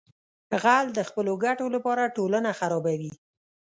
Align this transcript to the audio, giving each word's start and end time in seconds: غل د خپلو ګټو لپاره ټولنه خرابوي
غل 0.61 0.85
د 0.97 0.99
خپلو 1.09 1.33
ګټو 1.45 1.65
لپاره 1.75 2.13
ټولنه 2.15 2.49
خرابوي 2.59 3.13